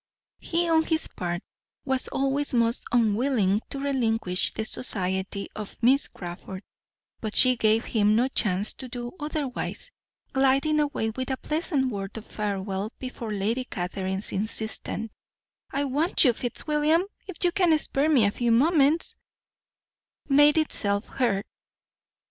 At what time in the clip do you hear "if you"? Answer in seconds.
17.27-17.51